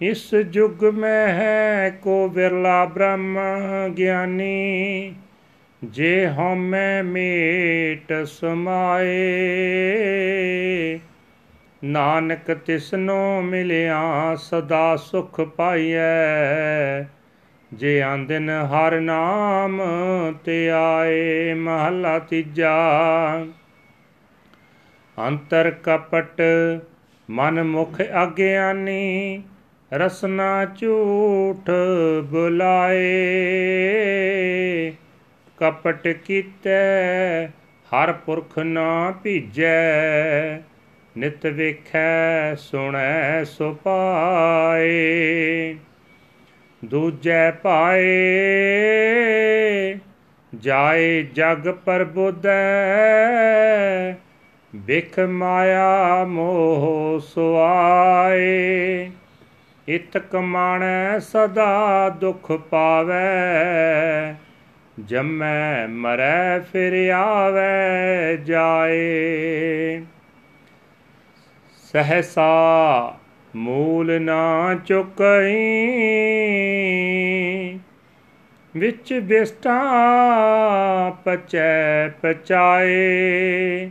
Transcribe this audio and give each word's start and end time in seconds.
ਇਸ 0.00 0.30
ਯੁਗ 0.52 0.84
ਮੈਂ 0.84 1.28
ਹੈ 1.28 1.90
ਕੋ 1.90 2.28
ਵਿਰਲਾ 2.28 2.84
ਬ੍ਰਹਮ 2.84 3.38
ਗਿਆਨੀ, 3.98 5.14
ਜੇ 5.84 6.28
ਹਉਮੈ 6.28 7.02
ਮੇਟ 7.02 8.26
ਸਮਾਏ। 8.26 9.40
ਨਾਨਕ 11.84 12.54
ਤਿਸਨੋ 12.54 13.40
ਮਿਲਿਆ 13.40 14.34
ਸਦਾ 14.36 14.96
ਸੁਖ 14.96 15.40
ਪਾਈਐ 15.40 17.02
ਜੇ 17.72 18.02
ਆਂਦਨ 18.02 18.50
ਹਰ 18.50 19.00
ਨਾਮ 19.00 19.82
ਤੇ 20.44 20.70
ਆਏ 20.70 21.54
ਮਹਲਾ 21.54 22.18
ਤੀਜਾ। 22.18 22.76
ਅੰਤਰ 25.18 25.70
ਕਪਟ 25.70 26.42
ਮਨ 27.30 27.62
ਮੁਖ 27.62 28.00
ਅਗਿਆਨੀ, 28.22 29.42
ਰਸਨਾ 29.92 30.64
ਝੂਠ 30.64 31.70
ਬੁਲਾਏ। 32.24 33.22
ਕਪਟ 35.56 36.08
ਕੀਤੇ, 36.08 37.48
ਹਰ 37.92 38.12
ਪੁਰਖ 38.12 38.58
ਨਾ 38.58 39.14
ਭੀਜੈ। 39.22 40.62
ਨਿਤ 41.16 41.46
ਵੇਖੈ, 41.46 42.54
ਸੁਣੈ 42.54 43.44
ਸੁ 43.44 43.74
ਪਾਏ 43.74 45.76
ਦੂਜੈ 46.84 47.50
ਪਾਏ 47.50 48.00
ਜਾਏ 50.52 51.22
ਜਗ 51.22 51.68
ਪਰਬੁਦੈ 51.84 52.52
ਬਿਖ 54.74 55.18
ਮਾਇਆ 55.18 56.24
ਮੋਹ 56.24 57.20
ਸੁਆਏ। 57.20 59.10
ਇਤ 59.88 60.18
ਕਮਾਣੈ 60.18 61.18
ਸਦਾ 61.18 62.08
ਦੁਖ 62.08 62.52
ਪਾਵੈ, 62.52 64.34
ਜਮੈ 65.04 65.86
ਮਰੈ 65.86 66.60
ਫਿਰ 66.60 67.10
ਆਵੈ 67.10 68.36
ਜਾਏ। 68.36 70.02
ਸਹਸਾ 71.92 72.52
ਮੂਲ 73.56 74.22
ਨਾ 74.22 74.78
ਚੁਕਈ। 74.86 75.78
ਵਿੱਚ 78.76 79.20
ਬਿਸਟਾ 79.22 79.82
ਪਚੈ 81.24 82.08
ਪਚਾਏ। 82.08 83.90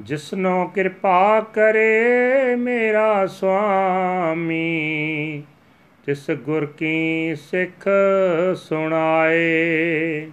ਜਿਸਨੋ 0.00 0.72
ਕਿਰਪਾ 0.74 1.40
ਕਰੇ 1.40 2.56
ਮੇਰਾ 2.56 3.26
ਸੁਆਮੀ, 3.26 5.42
ਤਿਸ 6.06 6.30
ਗੁਰ 6.30 6.66
ਕੀ 6.66 7.34
ਸਿੱਖ 7.36 7.88
ਸੁਣਾਏ। 8.56 10.30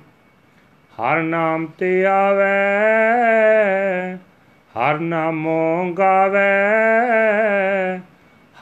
ਹਰ 0.94 1.22
ਨਾਮ 1.22 1.66
ਤੇ 1.66 2.06
ਆਵੇ, 2.06 2.44
ਹਰ 4.80 5.00
ਨਾਮੋ 5.00 5.94
ਗਾਵੇ 5.98 6.40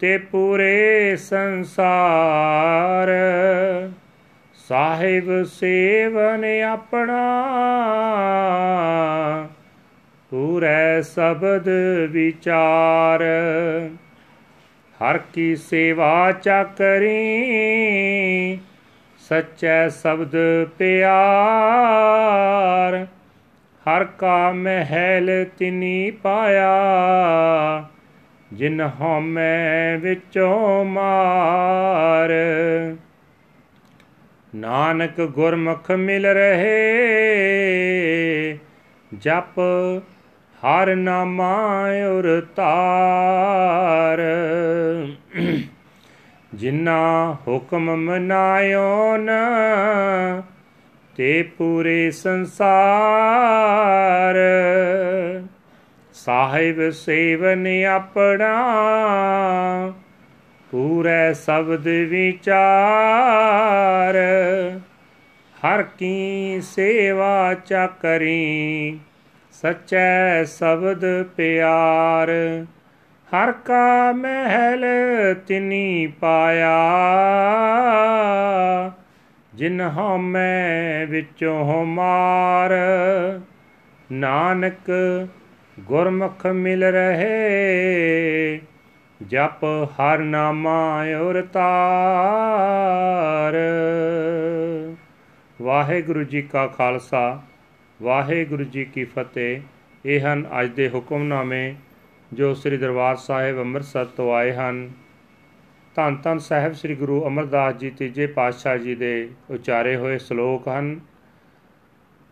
ਤੇ 0.00 0.18
ਪੂਰੇ 0.18 1.16
ਸੰਸਾਰ। 1.16 3.08
ਸਾਹਿਬ 4.68 5.44
ਸੇਵਨ 5.44 6.44
ਆਪਣਾ, 6.68 7.20
ਪੂਰੇ 10.30 11.02
ਸ਼ਬਦ 11.02 11.68
ਵਿਚਾਰ। 12.10 13.22
ਹਰ 15.00 15.18
ਕੀ 15.18 15.56
ਸੇਵਾ 15.56 16.32
ਚਾ 16.32 16.64
ਕਰੀ 16.64 17.18
ਸੱਚੇ 19.28 19.90
ਸ਼ਬਦ 19.90 20.36
ਪਿਆਰ, 20.78 23.06
ਹਰ 23.84 24.04
ਕਾ 24.04 24.52
ਮਹਿਲ 24.52 25.46
ਤਿਨੀ 25.58 26.10
ਪਾਇਆ। 26.10 27.84
ਜਿਨ 28.52 28.90
ਹਉਮੈ 29.00 29.96
ਵਿੱਚੋਂ 29.96 30.84
ਮਾਰ, 30.84 32.30
ਨਾਨਕ 34.54 35.20
ਗੁਰਮੁਖ 35.20 35.90
ਮਿਲ 35.90 36.26
ਰਹੇ। 36.26 36.74
ਜਪ 39.18 39.60
ਹਰ 40.62 40.96
ਨਾਮਾ 40.96 41.84
ਉਰ 42.10 42.46
ਤਾਰ। 42.56 44.20
ਜਿਨਾ 46.54 47.36
ਹੁਕਮ 47.48 47.96
ਮਨਾਇਓ 47.96 49.16
ਨ, 49.16 49.30
ਤੇ 51.16 51.42
ਪੂਰੇ 51.42 52.10
ਸੰਸਾਰ। 52.10 54.34
ਸਾਹਿਬ 56.12 56.90
ਸੇਵਨ 56.90 57.66
ਆਪਣਾ, 57.90 58.62
ਪੂਰੇ 60.70 61.34
ਸ਼ਬਦ 61.34 61.88
ਵਿਚਾਰ। 61.88 64.14
ਹਰ 65.54 65.82
ਕੀ 65.82 66.58
ਸੇਵਾ 66.62 67.54
ਚਾ 67.54 67.86
ਕਰੀ, 67.86 68.98
ਸਚੈ 69.52 70.44
ਸ਼ਬਦ 70.44 71.26
ਪਿਆਰ। 71.36 72.28
ਹਰ 73.24 73.52
ਕਾ 73.52 74.12
ਮਹਿਲ 74.12 74.84
ਤਿਨੀ 75.46 76.12
ਪਾਇਆ। 76.20 76.92
ਜਿਨ 79.54 79.80
ਹਉਮੈ 79.80 81.06
ਵਿੱਚੋਂ 81.06 81.84
ਮਾਰ। 81.84 82.70
ਨਾਨਕ 84.12 84.92
ਗੁਰਮੁਖ 85.80 86.46
ਮਿਲ 86.46 86.84
ਰਹੇ। 86.84 88.60
ਜਪ 89.26 89.64
ਹਰ 89.64 90.18
ਨਾਮਾ 90.18 91.04
ਔਰ 91.20 91.42
ਤਾਰ। 91.42 93.54
ਵਾਹਿਗੁਰੂ 95.62 96.22
ਜੀ 96.22 96.42
ਕਾ 96.42 96.66
ਖਾਲਸਾ, 96.66 97.42
ਵਾਹਿਗੁਰੂ 98.02 98.64
ਜੀ 98.64 98.84
ਕੀ 98.84 99.04
ਫਤਿਹ। 99.04 99.60
ਇਹ 100.06 100.20
ਹਨ 100.20 100.46
ਅੱਜ 100.60 100.68
ਦੇ 100.68 100.90
ਹੁਕਮਨਾਮੇ 100.94 101.74
ਜੋ 102.34 102.54
ਸ੍ਰੀ 102.54 102.76
ਦਰਬਾਰ 102.76 103.16
ਸਾਹਿਬ 103.16 103.58
ਅੰਮ੍ਰਿਤਸਰ 103.60 104.04
ਤੋਂ 104.04 104.34
ਆਏ 104.34 104.52
ਹਨ। 104.52 104.90
ਧੰਨ 105.96 106.16
ਧੰਨ 106.16 106.38
ਸਾਹਿਬ 106.38 106.72
ਸ੍ਰੀ 106.72 106.94
ਗੁਰੂ 106.94 107.26
ਅਮਰਦਾਸ 107.26 107.74
ਜੀ 107.74 107.90
ਤੀਜੇ 107.90 108.26
ਪਾਤਸ਼ਾਹ 108.26 108.76
ਜੀ 108.76 108.94
ਦੇ 108.94 109.28
ਉਚਾਰੇ 109.50 109.96
ਹੋਏ 109.96 110.18
ਸ਼ਲੋਕ 110.18 110.68
ਹਨ। 110.68 111.00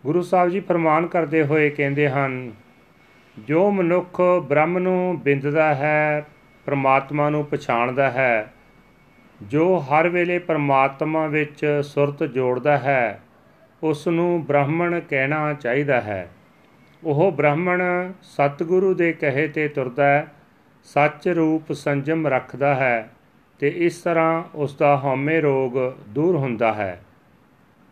ਗੁਰੂ 0.05 0.23
ਸਾਹਿਬ 0.23 0.51
ਜੀ 0.51 0.61
ਫਰਮਾਨ 0.61 1.07
ਕਰਦੇ 1.07 1.45
ਹੋਏ 1.45 1.71
ਕਹਿੰਦੇ 1.71 2.09
ਹਨ, 2.09 2.53
ਜੋ 3.37 3.71
ਮਨੁੱਖ 3.71 4.21
ਬ੍ਰਹਮ 4.21 4.79
ਨੂੰ 4.79 5.21
ਬਿੰਦਦਾ 5.21 5.75
ਹੈ, 5.75 6.27
ਪ੍ਰਮਾਤਮਾ 6.67 7.31
ਨੂੰ 7.31 7.45
ਪਛਾਣਦਾ 7.45 8.11
ਹੈ, 8.11 8.53
ਜੋ 9.43 9.79
ਹਰ 9.81 10.09
ਵੇਲੇ 10.09 10.39
ਪ੍ਰਮਾਤਮਾ 10.39 11.27
ਵਿੱਚ 11.27 11.81
ਸੁਰਤ 11.85 12.25
ਜੋੜਦਾ 12.25 12.79
ਹੈ, 12.79 13.21
ਉਸ 13.83 14.09
ਨੂੰ 14.09 14.45
ਬ੍ਰਾਹਮਣ 14.45 15.01
ਕਹਿਣਾ 15.01 15.53
ਚਾਹੀਦਾ 15.55 16.01
ਹੈ। 16.01 16.29
ਉਹ 17.05 17.33
ਬ੍ਰਾਹਮਣ 17.33 17.83
ਸਤਿਗੁਰੂ 18.23 18.95
ਦੇ 18.95 19.13
ਕਹੇ 19.13 19.49
ਤੇ 19.49 19.69
ਤੁਰਦਾ 19.69 20.05
ਹੈ, 20.05 20.27
ਸੱਚ 20.85 21.29
ਰੂਪ 21.29 21.73
ਸੰਜਮ 21.73 22.27
ਰੱਖਦਾ 22.27 22.75
ਹੈ 22.75 23.11
ਤੇ 23.59 23.69
ਇਸ 23.77 23.99
ਤਰ੍ਹਾਂ 23.99 24.45
ਉਸ 24.55 24.77
ਦਾ 24.77 25.01
ਹਉਮੈ 25.05 25.41
ਰੋਗ 25.41 25.73
ਦੂਰ 26.09 26.37
ਹੁੰਦਾ 26.37 26.73
ਹੈ। 26.73 27.01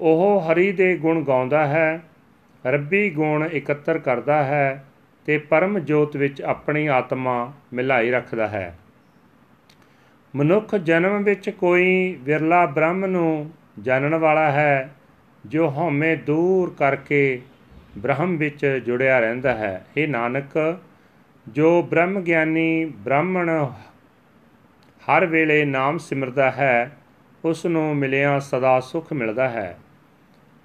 ਉਹ 0.01 0.41
ਹਰੀ 0.41 0.73
ਦੇ 0.73 0.97
ਗੁਣ 0.97 1.25
ਗਾਉਂਦਾ 1.25 1.67
ਹੈ, 1.67 2.03
ਰੱਬੀ 2.67 3.11
ਗੁਣ 3.11 3.45
ਇਕੱਤਰ 3.45 3.99
ਕਰਦਾ 3.99 4.45
ਹੈ 4.45 4.85
ਤੇ 5.27 5.39
ਪਰਮ 5.39 5.79
ਜੋਤ 5.79 6.17
ਵਿੱਚ 6.17 6.43
ਆਪਣੀ 6.43 6.87
ਆਤਮਾ 6.87 7.53
ਮਿਲਾਈ 7.73 8.11
ਰੱਖਦਾ 8.11 8.49
ਹੈ। 8.49 8.79
ਮਨੁੱਖ 10.37 10.75
ਜਨਮ 10.77 11.23
ਵਿੱਚ 11.23 11.51
ਕੋਈ 11.51 12.19
ਵਿਰਲਾ 12.23 12.67
ਬ੍ਰਹਮ 12.67 13.07
ਨੂੰ 13.07 13.51
ਜਾਣਨ 13.83 14.15
ਵਾਲਾ 14.15 14.51
ਹੈ, 14.53 14.91
ਜੋ 15.47 15.71
ਹਉਮੈ 15.71 16.15
ਦੂਰ 16.15 16.75
ਕਰਕੇ 16.79 17.41
ਬ੍ਰਹਮ 17.99 18.37
ਵਿੱਚ 18.37 18.83
ਜੁੜਿਆ 18.87 19.21
ਰਹਿੰਦਾ 19.21 19.55
ਹੈ। 19.55 19.87
ਇਹ 19.97 20.09
ਨਾਨਕ, 20.09 20.79
ਜੋ 21.49 21.83
ਬ੍ਰਹਮ 21.83 22.21
ਗਿਆਨੀ 22.21 22.85
ਬ੍ਰਾਹਮਣ 22.85 23.51
ਹਰ 25.03 25.27
ਵੇਲੇ 25.27 25.65
ਨਾਮ 25.65 25.99
ਸਿਮਰਦਾ 25.99 26.51
ਹੈ, 26.51 26.97
ਉਸ 27.45 27.67
ਨੂੰ 27.67 27.97
ਮਿਲਿਆ 27.97 28.39
ਸਦਾ 28.39 28.81
ਸੁਖ 28.81 29.13
ਮਿਲਦਾ 29.13 29.49
ਹੈ। 29.49 29.79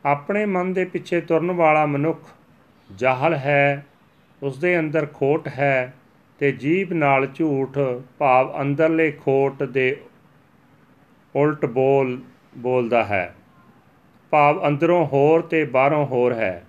ਆਪਣੇ 0.06 0.46
ਮਨ 0.46 0.74
ਦੇ 0.74 0.86
ਪਿੱਛੇ 0.86 1.22
ਤੁਰਨ 1.22 1.52
ਵਾਲਾ 1.52 1.86
ਮਨੁੱਖ 1.86 2.20
ਜਾਹਲ 2.96 3.34
ਹੈ 3.34 3.86
ਉਸ 4.44 4.58
ਦੇ 4.58 4.80
ਅੰਦਰ 4.80 5.08
ਖੋਟ 5.14 5.48
ਹੈ 5.48 5.94
ਤੇ 6.40 6.52
ਜੀਬ 6.52 6.94
ਨਾਲ 6.94 7.28
ਝੂਠ, 7.28 7.78
ਭਾਵ 8.18 8.62
ਅੰਦਰਲੇ 8.62 9.12
ਖੋਟ 9.12 9.64
ਦੇ 9.64 9.98
ਉਲਟ 11.36 11.66
ਬੋਲ, 11.66 12.22
ਬੋਲਦਾ 12.58 13.04
ਹੈ। 13.04 13.36
ਭਾਵ 14.30 14.68
ਅੰਦਰੋਂ 14.68 15.06
ਹੋਰ 15.06 15.42
ਤੇ 15.42 15.66
ਬਾਹਰੋਂ 15.66 16.06
ਹੋਰ 16.06 16.34
ਹੈ। 16.34 16.64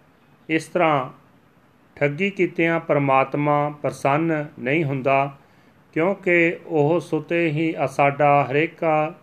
ਇਸ 0.48 0.66
ਤਰ੍ਹਾਂ 0.66 1.10
ਠੱਗੀ 1.96 2.30
ਕੀਤਿਆਂ 2.30 2.80
ਪਰਮਾਤਮਾ 2.80 3.70
ਪ੍ਰਸੰਨ 3.82 4.46
ਨਹੀਂ 4.58 4.84
ਹੁੰਦਾ, 4.84 5.36
ਕਿਉਂਕਿ 5.92 6.56
ਉਹ 6.66 7.00
ਸੁਤੇ 7.00 7.46
ਹੀ 7.48 7.74
ਅਸਾਡਾ 7.84 8.46
ਹਰੇਕਾ 8.50 9.14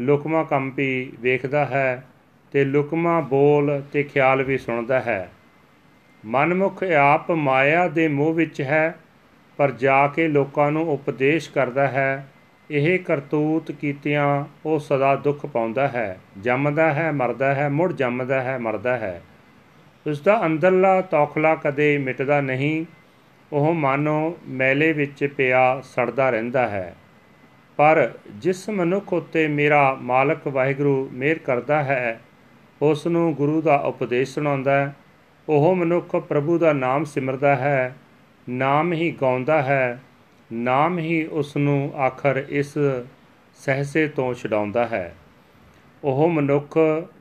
ਲੁਕਮਾ 0.00 0.42
ਕੰਪੀ 0.42 1.12
ਵੇਖਦਾ 1.20 1.64
ਹੈ 1.64 2.04
ਤੇ 2.52 2.64
ਲੁਕਮਾ 2.64 3.20
ਬੋਲ 3.20 3.82
ਤੇ 3.92 4.02
ਖਿਆਲ 4.02 4.42
ਵੀ 4.42 4.58
ਸੁਣਦਾ 4.58 5.00
ਹੈ। 5.00 5.30
ਮਨਮੁਖ 6.24 6.82
ਆਪ 6.84 7.30
ਮਾਇਆ 7.30 7.88
ਦੇ 7.88 8.08
ਮੋਹ 8.08 8.34
ਵਿੱਚ 8.34 8.60
ਹੈ, 8.60 8.94
ਪਰ 9.56 9.70
ਜਾ 9.70 10.06
ਕੇ 10.06 10.28
ਲੋਕਾਂ 10.28 10.70
ਨੂੰ 10.72 10.92
ਉਪਦੇਸ਼ 10.92 11.50
ਕਰਦਾ 11.50 11.88
ਹੈ, 11.88 12.28
ਇਹ 12.70 12.98
ਕਰਤੂਤ 12.98 13.72
ਕੀਤਿਆਂ 13.72 14.44
ਉਹ 14.66 14.78
ਸਦਾ 14.78 15.16
ਦੁੱਖ 15.16 15.46
ਪਾਉਂਦਾ 15.46 15.88
ਹੈ। 15.88 16.18
ਜੰਮਦਾ 16.40 16.92
ਹੈ, 16.92 17.10
ਮਰਦਾ 17.12 17.54
ਹੈ, 17.54 17.68
ਮੁੜ 17.68 17.92
ਜੰਮਦਾ 17.92 18.42
ਹੈ, 18.42 18.58
ਮਰਦਾ 18.58 18.96
ਹੈ। 18.96 19.20
ਉਸ 20.06 20.20
ਦਾ 20.20 20.46
ਅੰਦਰਲਾ 20.46 21.00
ਤੌਖਲਾ 21.00 21.54
ਕਦੇ 21.54 21.98
ਮਿਟਦਾ 21.98 22.40
ਨਹੀਂ, 22.40 22.84
ਉਹ 23.52 23.74
ਮਾਨੋ 23.74 24.38
ਮੈਲੇ 24.48 24.92
ਵਿੱਚ 24.92 25.24
ਪਿਆ 25.36 25.80
ਸੜਦਾ 25.80 26.30
ਰਹਿੰਦਾ 26.30 26.68
ਹੈ। 26.68 26.94
ਪਰ 27.76 28.10
ਜਿਸ 28.30 28.68
ਮਨੁੱਖ 28.68 29.12
ਉਤੇ 29.12 29.48
ਮੇਰਾ 29.48 29.98
ਮਾਲਕ 30.00 30.48
ਵਾਹਿਗੁਰੂ 30.48 31.10
ਮਿਹਰ 31.12 31.38
ਕਰਦਾ 31.38 31.82
ਹੈ 31.82 32.20
ਉਸ 32.82 33.06
ਨੂੰ 33.06 33.34
ਗੁਰੂ 33.34 33.62
ਦਾ 33.62 33.76
ਉਪਦੇਸ਼ 33.76 34.34
ਸੁਣਾਉਂਦਾ 34.34 34.76
ਹੈ, 34.76 34.94
ਉਹ 35.48 35.74
ਮਨੁੱਖ 35.74 36.16
ਪ੍ਰਭੂ 36.16 36.58
ਦਾ 36.58 36.72
ਨਾਮ 36.72 37.04
ਸਿਮਰਦਾ 37.04 37.56
ਹੈ, 37.56 37.96
ਨਾਮ 38.48 38.92
ਹੀ 38.92 39.10
ਗਾਉਂਦਾ 39.10 39.62
ਹੈ, 39.62 40.02
ਨਾਮ 40.52 40.98
ਹੀ 40.98 41.24
ਉਸ 41.24 41.56
ਨੂੰ 41.56 41.92
ਆਖਰ 41.96 42.44
ਇਸ 42.48 42.78
ਸਹਸੇ 43.54 44.08
ਤੋਂ 44.08 44.34
ਛਡਾਉਂਦਾ 44.34 44.86
ਹੈ। 44.86 45.14
ਉਹ 46.04 46.28
ਮਨੁੱਖ 46.28 46.78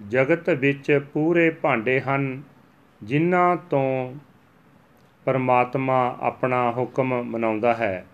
ਜਗਤ 0.08 0.50
ਵਿੱਚ 0.50 1.02
ਪੂਰੇ 1.14 1.50
ਭਾਂਡੇ 1.50 2.02
ਹਨ 2.02 2.42
ਜਿਨ੍ਹਾਂ 3.04 3.58
ਤੋਂ 3.70 4.16
ਪਰਮਾਤਮਾ 5.26 6.18
ਆਪਣਾ 6.22 6.72
ਹੁਕਮ 6.72 7.24
ਮਨਾਉਂਦਾ 7.24 7.74
ਹੈ, 7.74 8.06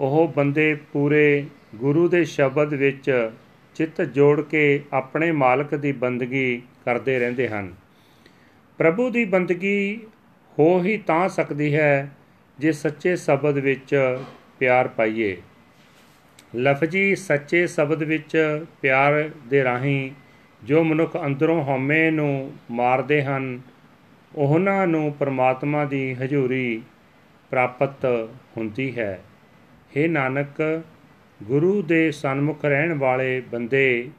ਉਹ 0.00 0.32
ਬੰਦੇ 0.36 0.74
ਪੂਰੇ 0.92 1.46
ਗੁਰੂ 1.74 2.08
ਦੇ 2.08 2.24
ਸ਼ਬਦ 2.24 2.74
ਵਿੱਚ 2.74 3.30
ਚਿੱਤ 3.74 4.02
ਜੋੜ 4.02 4.40
ਕੇ 4.40 4.82
ਆਪਣੇ 4.92 5.32
ਮਾਲਕ 5.32 5.74
ਦੀ 5.74 5.92
ਬੰਦਗੀ 5.92 6.62
ਕਰਦੇ 6.84 7.18
ਰਹਿੰਦੇ 7.18 7.48
ਹਨ। 7.48 7.74
ਪ੍ਰਭੂ 8.78 9.10
ਦੀ 9.10 9.24
ਬੰਦਗੀ 9.24 10.00
ਹੋ 10.58 10.82
ਹੀ 10.82 10.96
ਤਾਂ 10.96 11.28
ਸਕਦੀ 11.28 11.74
ਹੈ 11.74 12.10
ਜੇ 12.58 12.72
ਸੱਚੇ 12.72 13.16
ਸ਼ਬਦ 13.16 13.58
ਵਿੱਚ 13.58 14.18
ਪਿਆਰ 14.58 14.88
ਪਾਈਏ। 14.88 15.36
ਲਫ਼ਜੀ 16.56 17.16
ਸੱਚੇ 17.16 17.66
ਸ਼ਬਦ 17.66 18.02
ਵਿੱਚ 18.02 18.64
ਪਿਆਰ 18.82 19.30
ਦੇ 19.48 19.64
ਰਾਹੀਂ 19.64 20.10
ਜੋ 20.62 20.84
ਮਨੁੱਖ 20.84 21.16
ਅੰਦਰੋਂ 21.26 21.64
ਹਉਮੈ 21.64 22.10
ਨੂੰ 22.10 22.52
ਮਾਰਦੇ 22.70 23.22
ਹਨ 23.22 23.60
ਉਹਨਾਂ 24.34 24.86
ਨੂੰ 24.86 25.12
ਪਰਮਾਤਮਾ 25.12 25.84
ਦੀ 25.84 26.14
ਹਜ਼ੂਰੀ 26.14 26.82
ਪ੍ਰਾਪਤ 27.50 28.28
ਹੁੰਦੀ 28.56 28.98
ਹੈ। 28.98 29.20
हे 29.96 30.10
ਨਾਨਕ, 30.10 30.82
ਗੁਰੂ 31.42 31.82
ਦੇ 31.82 32.12
ਸਨਮੁਖ 32.12 32.64
ਰਹਿਣ 32.64 32.98
ਵਾਲੇ 32.98 33.40
ਬੰਦੇ 33.40 34.10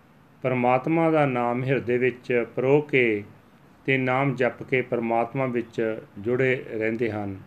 ਪਰਮਾਤਮਾ 0.42 1.12
ਦਾ 1.12 1.26
ਨਾਮ 1.26 1.64
ਹਿਰਦੇ 1.64 1.98
ਵਿੱਚ 1.98 2.46
ਪਰੋ 2.56 2.82
ਕੇ 2.82 3.24
ਤੇ 3.86 3.98
ਨਾਮ 3.98 4.36
ਜਪ 4.36 4.64
ਕੇ 4.64 4.82
ਪਰਮਾਤਮਾ 4.82 5.46
ਵਿੱਚ 5.46 6.00
ਜੁੜੇ 6.20 6.66
ਰਹਿੰਦੇ 6.74 7.12
ਹਨ। 7.12 7.38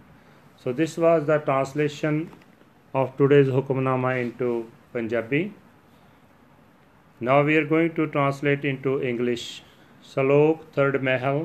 So 0.59 0.73
this 0.73 0.99
was 0.99 1.23
the 1.23 1.39
translation 1.39 2.27
of 2.95 3.09
today's 3.21 3.49
hukamnama 3.55 4.11
into 4.25 4.63
punjabi. 4.95 5.51
Now 7.21 7.43
we 7.43 7.57
are 7.57 7.67
going 7.67 7.91
to 7.91 8.07
translate 8.07 8.65
into 8.65 8.93
english. 9.03 9.63
Salok, 10.15 10.59
third 10.77 11.03
mahal. 11.03 11.41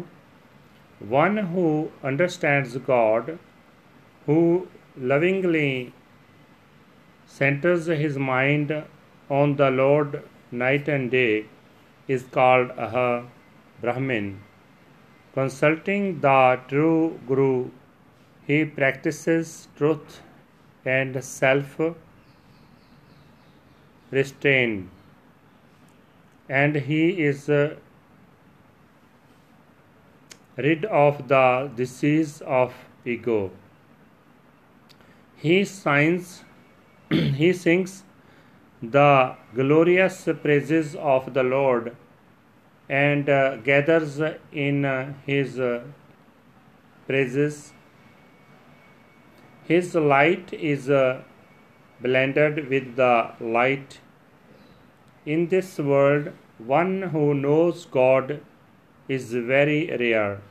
One 1.09 1.37
who 1.53 1.91
understands 2.03 2.75
god 2.77 3.37
who 4.25 4.67
lovingly 4.97 5.93
centers 7.25 7.85
his 7.87 8.17
mind 8.17 8.71
on 9.29 9.55
the 9.55 9.69
Lord 9.69 10.23
night 10.51 10.87
and 10.87 11.09
day 11.11 11.45
is 12.07 12.23
called 12.23 12.69
a 12.71 13.23
Brahmin. 13.81 14.41
Consulting 15.33 16.19
the 16.21 16.59
true 16.67 17.19
Guru, 17.27 17.71
he 18.45 18.65
practices 18.65 19.67
truth 19.75 20.21
and 20.85 21.23
self 21.23 21.79
restraint, 24.11 24.89
and 26.47 26.75
he 26.75 27.23
is 27.23 27.49
rid 30.57 30.85
of 30.85 31.27
the 31.27 31.71
disease 31.75 32.41
of 32.41 32.73
ego. 33.05 33.51
He 35.35 35.65
signs, 35.65 36.43
he 37.09 37.51
sings 37.53 38.03
the 38.81 39.35
glorious 39.55 40.27
praises 40.41 40.95
of 40.95 41.33
the 41.33 41.43
Lord 41.43 41.95
and 42.89 43.29
uh, 43.29 43.57
gathers 43.57 44.21
in 44.51 44.85
uh, 44.85 45.13
his 45.25 45.59
uh, 45.59 45.83
praises. 47.07 47.73
His 49.65 49.95
light 49.95 50.53
is 50.53 50.89
uh, 50.89 51.21
blended 52.01 52.67
with 52.69 52.95
the 52.95 53.31
light. 53.39 53.99
In 55.25 55.47
this 55.47 55.79
world, 55.79 56.33
one 56.57 57.01
who 57.13 57.33
knows 57.33 57.85
God 57.85 58.41
is 59.07 59.33
very 59.33 59.87
rare. 59.99 60.41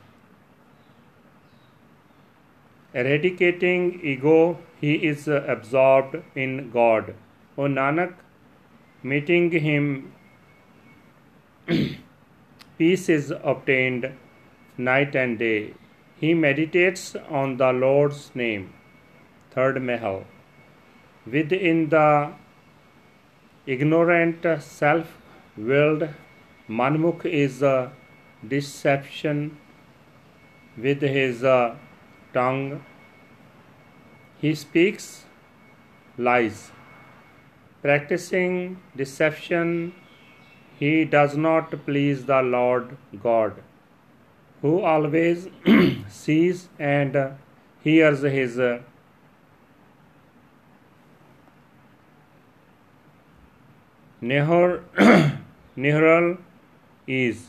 Eradicating 2.93 3.99
ego, 4.03 4.59
he 4.79 4.93
is 4.95 5.27
uh, 5.27 5.43
absorbed 5.47 6.17
in 6.35 6.69
God. 6.69 7.15
O 7.57 7.63
Nanak, 7.63 8.13
meeting 9.01 9.49
him, 9.51 10.13
peace 12.77 13.09
is 13.09 13.31
obtained 13.43 14.11
night 14.77 15.15
and 15.15 15.39
day. 15.39 15.73
He 16.19 16.33
meditates 16.33 17.15
on 17.29 17.57
the 17.57 17.73
Lord's 17.73 18.31
name. 18.35 18.73
Third 19.51 19.81
Mahal. 19.81 20.25
Within 21.25 21.89
the 21.89 22.33
ignorant, 23.65 24.45
self 24.61 25.17
willed 25.57 26.09
Manmukh 26.69 27.25
is 27.25 27.61
a 27.61 27.91
deception 28.47 29.57
with 30.77 31.01
his 31.01 31.43
uh, 31.43 31.75
tongue. 32.33 32.83
He 34.39 34.55
speaks 34.55 35.25
lies. 36.17 36.71
Practicing 37.81 38.79
deception, 38.95 39.93
he 40.79 41.05
does 41.05 41.35
not 41.35 41.85
please 41.85 42.25
the 42.25 42.41
Lord 42.41 42.97
God, 43.21 43.61
who 44.61 44.81
always 44.81 45.47
sees 46.09 46.69
and 46.79 47.35
hears 47.83 48.21
his 48.21 48.57
uh, 48.57 48.79
Nehor, 54.21 54.83
Nehral 55.77 56.37
is 57.05 57.47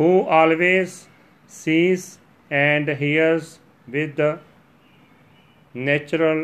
who 0.00 0.10
always 0.34 0.92
sees 1.46 2.04
and 2.58 2.88
hears 3.00 3.48
with 3.86 4.14
the 4.20 4.28
natural 5.74 6.38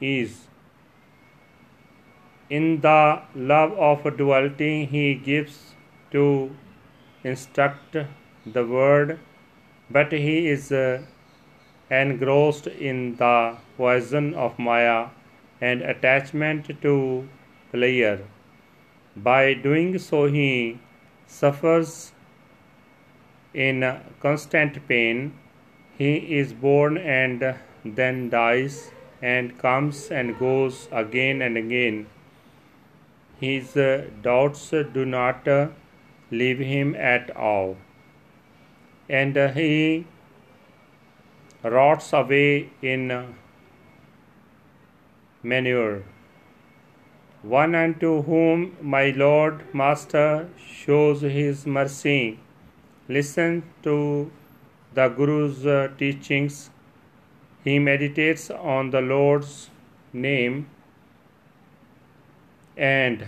ease. 0.00 0.36
In 2.48 2.80
the 2.86 3.20
love 3.34 3.72
of 3.88 4.06
duality, 4.16 4.86
he 4.86 5.14
gives 5.14 5.58
to 6.12 6.24
instruct 7.22 7.98
the 8.46 8.64
word, 8.66 9.18
but 9.90 10.10
he 10.12 10.48
is 10.48 10.72
uh, 10.72 11.02
engrossed 11.90 12.66
in 12.66 13.16
the 13.16 13.56
poison 13.76 14.32
of 14.46 14.58
Maya 14.58 15.08
and 15.60 15.82
attachment 15.82 16.72
to 16.80 17.28
player. 17.72 18.16
By 19.14 19.52
doing 19.52 19.98
so, 19.98 20.24
he 20.38 20.80
suffers 21.26 22.11
in 23.54 24.00
constant 24.20 24.86
pain. 24.88 25.38
He 25.98 26.16
is 26.38 26.52
born 26.52 26.96
and 26.98 27.54
then 27.84 28.30
dies 28.30 28.90
and 29.20 29.58
comes 29.58 30.10
and 30.10 30.38
goes 30.38 30.88
again 30.90 31.42
and 31.42 31.56
again. 31.56 32.06
His 33.40 33.76
uh, 33.76 34.06
doubts 34.22 34.70
do 34.70 35.04
not 35.04 35.46
uh, 35.46 35.68
leave 36.30 36.58
him 36.58 36.94
at 36.94 37.30
all, 37.36 37.76
and 39.08 39.36
he 39.36 40.06
rots 41.62 42.12
away 42.12 42.70
in 42.80 43.34
manure. 45.42 46.04
One 47.42 47.74
unto 47.74 48.22
whom 48.22 48.76
my 48.80 49.10
Lord 49.10 49.74
Master 49.74 50.48
shows 50.64 51.22
his 51.22 51.66
mercy, 51.66 52.38
listen 53.12 53.62
to 53.82 54.30
the 54.94 55.08
Guru's 55.08 55.66
uh, 55.66 55.88
teachings. 55.98 56.70
He 57.64 57.78
meditates 57.78 58.50
on 58.50 58.90
the 58.90 59.00
Lord's 59.00 59.70
name 60.12 60.66
and 62.76 63.26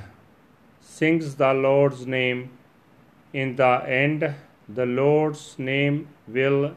sings 0.80 1.34
the 1.36 1.52
Lord's 1.52 2.06
name. 2.06 2.50
In 3.32 3.56
the 3.56 3.82
end, 3.86 4.34
the 4.68 4.86
Lord's 4.86 5.58
name 5.58 6.08
will 6.26 6.74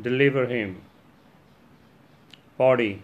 deliver 0.00 0.46
him. 0.46 0.82
Body. 2.58 3.02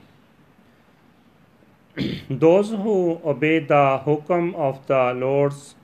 Those 2.30 2.70
who 2.70 3.20
obey 3.24 3.58
the 3.60 4.00
hukam 4.04 4.54
of 4.54 4.86
the 4.86 5.14
Lord's 5.14 5.74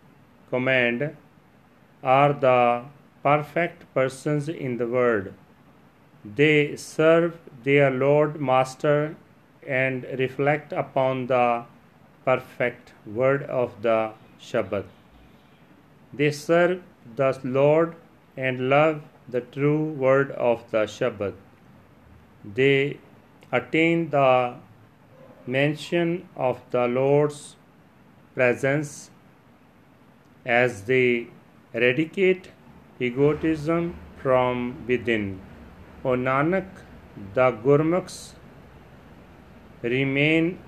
command 0.51 1.17
are 2.03 2.33
the 2.33 2.85
perfect 3.29 3.83
persons 3.95 4.49
in 4.49 4.79
the 4.79 4.87
world. 4.87 5.33
They 6.43 6.77
serve 6.77 7.39
their 7.65 7.91
Lord 7.91 8.41
Master 8.41 9.17
and 9.81 10.07
reflect 10.19 10.73
upon 10.73 11.27
the 11.27 11.65
perfect 12.25 12.93
word 13.19 13.43
of 13.43 13.75
the 13.83 13.99
Shabbat. 14.41 14.87
They 16.13 16.31
serve 16.31 16.81
the 17.17 17.31
Lord 17.45 17.95
and 18.37 18.71
love 18.71 19.03
the 19.29 19.43
true 19.57 19.85
word 20.07 20.31
of 20.33 20.65
the 20.71 20.85
Shabbat. 20.97 21.35
They 22.61 22.99
attain 23.53 24.11
the 24.11 24.57
mention 25.47 26.29
of 26.37 26.63
the 26.71 26.87
Lord's 26.87 27.57
presence 28.35 29.11
as 30.47 30.83
they 30.93 31.29
eradicate 31.75 32.53
egotism 33.01 33.95
from 34.23 34.85
within. 34.87 35.41
O 36.05 36.11
Nanak, 36.11 36.67
the 37.35 37.53
Gurmukhs 37.53 38.35
remain 39.83 40.59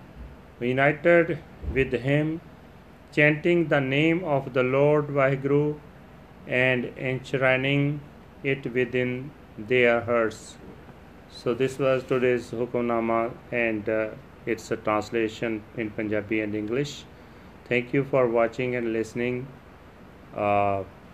united 0.61 1.39
with 1.73 1.93
him, 1.93 2.41
chanting 3.13 3.69
the 3.69 3.81
name 3.81 4.23
of 4.25 4.53
the 4.53 4.63
Lord 4.63 5.09
Vaheguru 5.09 5.79
and 6.47 6.85
enshrining 6.97 8.01
it 8.43 8.73
within 8.73 9.31
their 9.59 10.01
hearts. 10.01 10.57
So, 11.31 11.55
this 11.55 11.79
was 11.79 12.05
today's 12.05 12.51
Hukamnama 12.51 13.33
and 13.53 13.89
uh, 13.89 14.09
it's 14.47 14.71
a 14.71 14.77
translation 14.77 15.63
in 15.77 15.91
Punjabi 15.91 16.41
and 16.41 16.55
English. 16.55 17.05
Thank 17.67 17.93
you 17.93 18.05
for 18.05 18.29
watching 18.29 18.75
and 18.75 18.93
listening. 18.93 19.47
Uh, 20.37 20.83